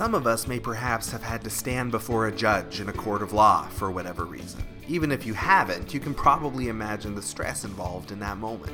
Some 0.00 0.14
of 0.14 0.26
us 0.26 0.46
may 0.46 0.58
perhaps 0.58 1.10
have 1.10 1.22
had 1.22 1.44
to 1.44 1.50
stand 1.50 1.90
before 1.90 2.26
a 2.26 2.34
judge 2.34 2.80
in 2.80 2.88
a 2.88 2.92
court 2.94 3.20
of 3.20 3.34
law 3.34 3.68
for 3.68 3.90
whatever 3.90 4.24
reason. 4.24 4.64
Even 4.88 5.12
if 5.12 5.26
you 5.26 5.34
haven't, 5.34 5.92
you 5.92 6.00
can 6.00 6.14
probably 6.14 6.68
imagine 6.68 7.14
the 7.14 7.20
stress 7.20 7.66
involved 7.66 8.10
in 8.10 8.18
that 8.20 8.38
moment. 8.38 8.72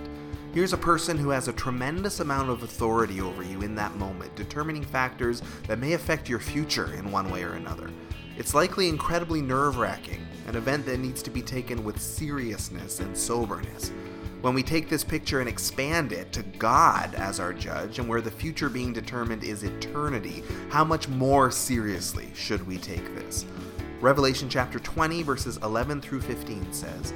Here's 0.54 0.72
a 0.72 0.78
person 0.78 1.18
who 1.18 1.30
has 1.30 1.48
a 1.48 1.52
tremendous 1.52 2.20
amount 2.20 2.50
of 2.50 2.62
authority 2.62 3.20
over 3.20 3.42
you 3.42 3.62
in 3.62 3.74
that 3.74 3.96
moment, 3.96 4.36
determining 4.36 4.84
factors 4.84 5.42
that 5.66 5.80
may 5.80 5.94
affect 5.94 6.28
your 6.28 6.38
future 6.38 6.94
in 6.94 7.10
one 7.10 7.28
way 7.32 7.42
or 7.42 7.54
another. 7.54 7.90
It's 8.38 8.54
likely 8.54 8.88
incredibly 8.88 9.42
nerve 9.42 9.78
wracking, 9.78 10.24
an 10.46 10.54
event 10.54 10.86
that 10.86 11.00
needs 11.00 11.24
to 11.24 11.30
be 11.30 11.42
taken 11.42 11.82
with 11.82 12.00
seriousness 12.00 13.00
and 13.00 13.18
soberness. 13.18 13.90
When 14.46 14.54
we 14.54 14.62
take 14.62 14.88
this 14.88 15.02
picture 15.02 15.40
and 15.40 15.48
expand 15.48 16.12
it 16.12 16.30
to 16.30 16.44
God 16.44 17.16
as 17.16 17.40
our 17.40 17.52
judge, 17.52 17.98
and 17.98 18.08
where 18.08 18.20
the 18.20 18.30
future 18.30 18.68
being 18.68 18.92
determined 18.92 19.42
is 19.42 19.64
eternity, 19.64 20.44
how 20.68 20.84
much 20.84 21.08
more 21.08 21.50
seriously 21.50 22.30
should 22.32 22.64
we 22.64 22.78
take 22.78 23.12
this? 23.16 23.44
Revelation 24.00 24.48
chapter 24.48 24.78
20, 24.78 25.24
verses 25.24 25.58
11 25.64 26.00
through 26.00 26.20
15 26.20 26.72
says, 26.72 27.12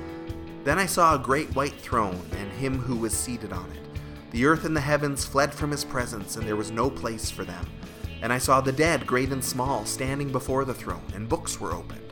Then 0.64 0.77
I 0.77 0.86
saw 0.86 1.14
a 1.14 1.20
great 1.20 1.55
white 1.55 1.80
throne, 1.80 2.20
and 2.36 2.50
him 2.50 2.80
who 2.80 2.96
was 2.96 3.12
seated 3.12 3.52
on 3.52 3.70
it. 3.70 4.33
The 4.33 4.44
earth 4.44 4.64
and 4.64 4.74
the 4.74 4.80
heavens 4.80 5.24
fled 5.24 5.55
from 5.55 5.70
his 5.70 5.84
presence, 5.84 6.34
and 6.34 6.48
there 6.48 6.56
was 6.56 6.72
no 6.72 6.90
place 6.90 7.30
for 7.30 7.44
them. 7.44 7.64
And 8.22 8.33
I 8.33 8.38
saw 8.38 8.60
the 8.60 8.72
dead, 8.72 9.06
great 9.06 9.30
and 9.30 9.44
small, 9.44 9.84
standing 9.84 10.33
before 10.33 10.64
the 10.64 10.74
throne, 10.74 11.06
and 11.14 11.28
books 11.28 11.60
were 11.60 11.74
opened. 11.74 12.02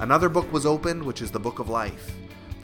Another 0.00 0.28
book 0.28 0.52
was 0.52 0.66
opened, 0.66 1.02
which 1.02 1.22
is 1.22 1.30
the 1.30 1.40
book 1.40 1.60
of 1.60 1.70
life. 1.70 2.14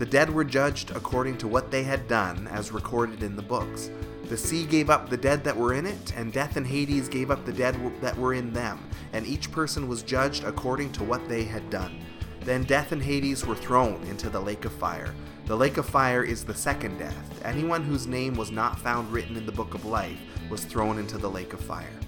The 0.02 0.06
dead 0.06 0.34
were 0.34 0.42
judged 0.42 0.90
according 0.96 1.38
to 1.38 1.46
what 1.46 1.70
they 1.70 1.84
had 1.84 2.08
done, 2.08 2.48
as 2.48 2.72
recorded 2.72 3.22
in 3.22 3.36
the 3.36 3.40
books. 3.40 3.88
The 4.24 4.36
sea 4.36 4.66
gave 4.66 4.90
up 4.90 5.08
the 5.08 5.16
dead 5.16 5.44
that 5.44 5.56
were 5.56 5.74
in 5.74 5.86
it, 5.86 6.12
and 6.16 6.32
death 6.32 6.56
and 6.56 6.66
Hades 6.66 7.08
gave 7.08 7.30
up 7.30 7.44
the 7.44 7.52
dead 7.52 7.78
that 8.00 8.18
were 8.18 8.34
in 8.34 8.52
them, 8.52 8.80
and 9.12 9.24
each 9.24 9.52
person 9.52 9.86
was 9.86 10.02
judged 10.02 10.42
according 10.42 10.90
to 10.94 11.04
what 11.04 11.28
they 11.28 11.44
had 11.44 11.70
done. 11.70 12.04
Then 12.40 12.64
death 12.64 12.90
and 12.90 13.00
Hades 13.00 13.46
were 13.46 13.54
thrown 13.54 14.02
into 14.08 14.28
the 14.28 14.40
lake 14.40 14.64
of 14.64 14.72
fire. 14.72 15.14
The 15.46 15.56
lake 15.56 15.76
of 15.76 15.86
fire 15.86 16.24
is 16.24 16.44
the 16.44 16.52
second 16.52 16.98
death. 16.98 17.40
Anyone 17.44 17.84
whose 17.84 18.08
name 18.08 18.34
was 18.34 18.50
not 18.50 18.80
found 18.80 19.12
written 19.12 19.36
in 19.36 19.46
the 19.46 19.52
book 19.52 19.72
of 19.72 19.84
life 19.84 20.18
was 20.50 20.64
thrown 20.64 20.98
into 20.98 21.16
the 21.16 21.30
lake 21.30 21.52
of 21.52 21.60
fire. 21.60 22.00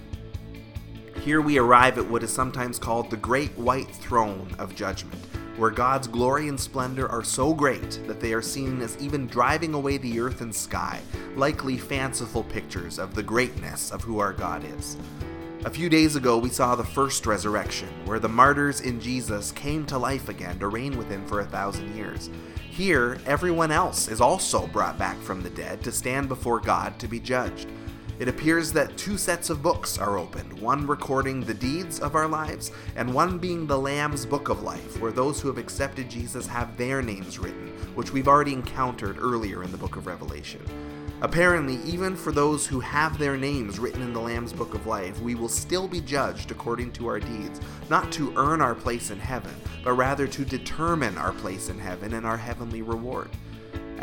Here 1.21 1.41
we 1.41 1.59
arrive 1.59 1.97
at 1.99 2.11
what 2.11 2.25
is 2.25 2.33
sometimes 2.33 2.77
called 2.81 3.09
the 3.09 3.17
Great 3.17 3.57
White 3.57 3.95
Throne 3.95 4.53
of 4.59 4.75
Judgment 4.75 5.25
where 5.57 5.71
God's 5.71 6.09
glory 6.09 6.49
and 6.49 6.59
splendor 6.59 7.09
are 7.09 7.23
so 7.23 7.55
great 7.55 8.01
that 8.07 8.21
they 8.21 8.33
are 8.33 8.43
seen 8.43 8.81
as 8.81 8.97
even 9.01 9.27
driving 9.27 9.75
away 9.75 9.99
the 9.99 10.19
earth 10.19 10.41
and 10.41 10.55
sky, 10.55 11.01
likely 11.37 11.79
fanciful 11.79 12.43
pictures 12.45 12.99
of 12.99 13.15
the 13.15 13.23
greatness 13.23 13.91
of 13.91 14.03
who 14.03 14.19
our 14.19 14.33
God 14.33 14.65
is. 14.79 14.97
A 15.65 15.71
few 15.71 15.89
days 15.89 16.15
ago, 16.17 16.37
we 16.37 16.51
saw 16.51 16.75
the 16.75 16.85
first 16.85 17.25
resurrection, 17.25 17.89
where 18.05 18.19
the 18.19 18.29
martyrs 18.29 18.83
in 18.83 19.01
Jesus 19.01 19.51
came 19.53 19.87
to 19.87 19.97
life 19.97 20.29
again 20.29 20.59
to 20.59 20.69
reign 20.69 20.99
with 20.99 21.09
him 21.09 21.25
for 21.27 21.41
a 21.41 21.47
thousand 21.47 21.97
years. 21.97 22.29
Here, 22.69 23.19
everyone 23.25 23.71
else 23.71 24.09
is 24.09 24.21
also 24.21 24.67
brought 24.67 24.99
back 24.99 25.17
from 25.21 25.43
the 25.43 25.51
dead 25.51 25.83
to 25.85 25.93
stand 25.93 26.29
before 26.29 26.61
God 26.61 26.99
to 26.99 27.09
be 27.09 27.21
judged. 27.21 27.69
It 28.19 28.29
appears 28.29 28.73
that 28.73 28.97
two 28.97 29.19
sets 29.19 29.51
of 29.51 29.63
books 29.63 29.99
are 29.99 30.19
opened 30.19 30.53
one 30.61 30.87
recording 30.87 31.41
the 31.41 31.53
deeds 31.53 31.99
of 31.99 32.15
our 32.15 32.29
lives, 32.29 32.71
and 32.95 33.13
one 33.13 33.39
being 33.39 33.67
the 33.67 33.79
Lamb's 33.79 34.25
Book 34.25 34.49
of 34.49 34.63
Life, 34.63 35.01
where 35.01 35.11
those 35.11 35.41
who 35.41 35.49
have 35.49 35.59
accepted 35.59 36.09
Jesus 36.09 36.47
have 36.47 36.77
their 36.77 37.03
names 37.03 37.41
written, 37.41 37.69
which 37.97 38.13
we've 38.13 38.29
already 38.29 38.53
encountered 38.53 39.19
earlier 39.19 39.65
in 39.65 39.73
the 39.73 39.79
book 39.79 39.97
of 39.97 40.07
Revelation. 40.07 40.61
Apparently, 41.23 41.77
even 41.91 42.15
for 42.15 42.31
those 42.31 42.67
who 42.67 42.81
have 42.81 43.19
their 43.19 43.37
names 43.37 43.79
written 43.79 44.03
in 44.03 44.13
the 44.13 44.21
Lamb's 44.21 44.53
Book 44.53 44.75
of 44.75 44.87
Life, 44.87 45.21
we 45.21 45.35
will 45.35 45.49
still 45.49 45.89
be 45.89 46.01
judged 46.01 46.51
according 46.51 46.93
to 46.93 47.07
our 47.07 47.19
deeds, 47.19 47.61
not 47.91 48.13
to 48.13 48.33
earn 48.37 48.61
our 48.61 48.75
place 48.75 49.11
in 49.11 49.19
heaven, 49.19 49.55
but 49.83 49.95
rather 49.95 50.27
to 50.29 50.45
determine 50.45 51.19
our 51.19 51.33
place 51.33 51.69
in 51.69 51.79
heaven 51.79 52.15
and 52.15 52.25
our 52.27 52.37
heavenly 52.37 52.83
reward. 52.83 53.31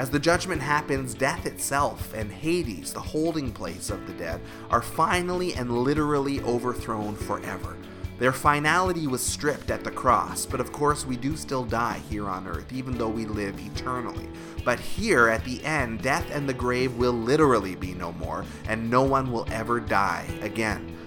As 0.02 0.10
the 0.10 0.18
judgment 0.18 0.64
happens, 0.64 1.14
death 1.14 1.46
itself 1.46 2.12
and 2.16 2.32
Hades, 2.32 2.92
the 2.92 3.00
holding 3.00 3.52
place 3.52 3.92
of 3.92 4.08
the 4.08 4.14
dead, 4.14 4.42
are 4.72 4.82
finally 4.82 5.54
and 5.54 5.84
literally 5.84 6.42
overthrown 6.42 7.16
forever. 7.16 7.78
Their 8.18 8.32
finality 8.32 9.06
was 9.06 9.22
stripped 9.22 9.70
at 9.70 9.84
the 9.84 9.92
cross, 9.92 10.44
but 10.44 10.60
of 10.60 10.72
course 10.72 11.06
we 11.06 11.18
do 11.18 11.38
still 11.38 11.64
die 11.64 12.02
here 12.10 12.28
on 12.28 12.48
earth, 12.48 12.74
even 12.74 12.98
though 12.98 13.10
we 13.10 13.26
live 13.26 13.60
eternally. 13.60 14.28
But 14.66 14.80
here 14.80 15.28
at 15.28 15.46
the 15.46 15.64
end, 15.64 16.02
death 16.02 16.26
and 16.32 16.50
the 16.50 16.54
grave 16.56 16.96
will 16.96 17.14
literally 17.14 17.76
be 17.76 17.94
no 17.94 18.12
more, 18.14 18.44
and 18.68 18.90
no 18.90 19.04
one 19.04 19.32
will 19.32 19.46
ever 19.52 19.80
die 19.80 20.26
again. 20.42 20.98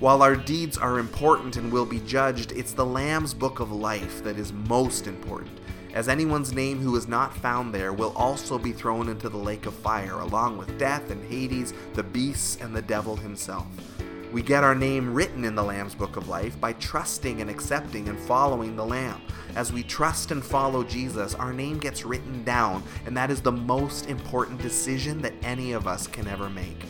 While 0.00 0.20
our 0.20 0.36
deeds 0.36 0.76
are 0.76 0.98
important 0.98 1.56
and 1.56 1.72
will 1.72 1.86
be 1.86 2.00
judged, 2.00 2.52
it's 2.52 2.74
the 2.74 2.84
Lamb's 2.84 3.32
book 3.32 3.60
of 3.60 3.72
life 3.72 4.22
that 4.22 4.38
is 4.38 4.52
most 4.52 5.06
important 5.06 5.60
as 5.94 6.08
anyone's 6.08 6.52
name 6.52 6.80
who 6.80 6.96
is 6.96 7.06
not 7.06 7.36
found 7.36 7.72
there 7.72 7.92
will 7.92 8.12
also 8.16 8.58
be 8.58 8.72
thrown 8.72 9.08
into 9.08 9.28
the 9.28 9.36
lake 9.36 9.64
of 9.64 9.74
fire, 9.74 10.18
along 10.18 10.58
with 10.58 10.76
death 10.76 11.10
and 11.10 11.24
Hades, 11.30 11.72
the 11.94 12.02
beasts, 12.02 12.58
and 12.60 12.74
the 12.74 12.82
devil 12.82 13.14
himself. 13.14 13.66
We 14.32 14.42
get 14.42 14.64
our 14.64 14.74
name 14.74 15.14
written 15.14 15.44
in 15.44 15.54
the 15.54 15.62
Lamb's 15.62 15.94
Book 15.94 16.16
of 16.16 16.28
Life 16.28 16.60
by 16.60 16.72
trusting 16.72 17.40
and 17.40 17.48
accepting 17.48 18.08
and 18.08 18.18
following 18.18 18.74
the 18.74 18.84
Lamb. 18.84 19.22
As 19.54 19.72
we 19.72 19.84
trust 19.84 20.32
and 20.32 20.44
follow 20.44 20.82
Jesus, 20.82 21.36
our 21.36 21.52
name 21.52 21.78
gets 21.78 22.04
written 22.04 22.42
down, 22.42 22.82
and 23.06 23.16
that 23.16 23.30
is 23.30 23.40
the 23.40 23.52
most 23.52 24.08
important 24.08 24.60
decision 24.60 25.22
that 25.22 25.34
any 25.44 25.70
of 25.70 25.86
us 25.86 26.08
can 26.08 26.26
ever 26.26 26.50
make. 26.50 26.84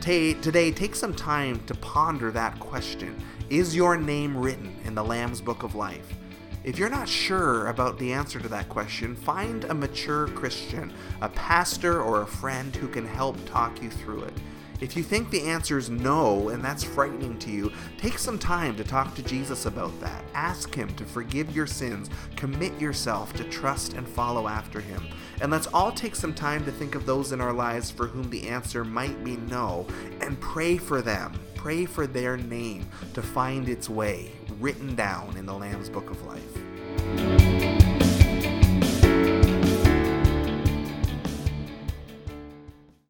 Today, 0.00 0.72
take 0.72 0.94
some 0.94 1.12
time 1.12 1.62
to 1.66 1.74
ponder 1.74 2.30
that 2.30 2.58
question 2.58 3.14
Is 3.50 3.76
your 3.76 3.98
name 3.98 4.34
written 4.34 4.74
in 4.86 4.94
the 4.94 5.04
Lamb's 5.04 5.42
Book 5.42 5.62
of 5.62 5.74
Life? 5.74 6.14
If 6.62 6.78
you're 6.78 6.90
not 6.90 7.08
sure 7.08 7.68
about 7.68 7.98
the 7.98 8.12
answer 8.12 8.38
to 8.38 8.48
that 8.48 8.68
question, 8.68 9.16
find 9.16 9.64
a 9.64 9.74
mature 9.74 10.28
Christian, 10.28 10.92
a 11.22 11.28
pastor, 11.30 12.02
or 12.02 12.20
a 12.20 12.26
friend 12.26 12.76
who 12.76 12.86
can 12.86 13.06
help 13.06 13.42
talk 13.48 13.82
you 13.82 13.88
through 13.88 14.24
it. 14.24 14.34
If 14.82 14.94
you 14.94 15.02
think 15.02 15.30
the 15.30 15.48
answer 15.48 15.78
is 15.78 15.88
no 15.88 16.50
and 16.50 16.62
that's 16.62 16.84
frightening 16.84 17.38
to 17.40 17.50
you, 17.50 17.72
take 17.96 18.18
some 18.18 18.38
time 18.38 18.76
to 18.76 18.84
talk 18.84 19.14
to 19.14 19.22
Jesus 19.22 19.64
about 19.64 19.98
that. 20.02 20.22
Ask 20.34 20.74
Him 20.74 20.94
to 20.96 21.04
forgive 21.04 21.56
your 21.56 21.66
sins. 21.66 22.10
Commit 22.36 22.78
yourself 22.78 23.32
to 23.34 23.44
trust 23.44 23.94
and 23.94 24.06
follow 24.06 24.46
after 24.46 24.80
Him. 24.80 25.02
And 25.40 25.50
let's 25.50 25.66
all 25.68 25.92
take 25.92 26.14
some 26.14 26.34
time 26.34 26.66
to 26.66 26.72
think 26.72 26.94
of 26.94 27.06
those 27.06 27.32
in 27.32 27.40
our 27.40 27.54
lives 27.54 27.90
for 27.90 28.06
whom 28.06 28.28
the 28.28 28.48
answer 28.48 28.84
might 28.84 29.24
be 29.24 29.36
no 29.36 29.86
and 30.20 30.38
pray 30.40 30.76
for 30.76 31.00
them. 31.00 31.32
Pray 31.60 31.84
for 31.84 32.06
their 32.06 32.38
name 32.38 32.88
to 33.12 33.20
find 33.20 33.68
its 33.68 33.90
way 33.90 34.32
written 34.60 34.94
down 34.94 35.36
in 35.36 35.44
the 35.44 35.52
Lamb's 35.52 35.90
Book 35.90 36.08
of 36.08 36.22
Life. 36.22 37.39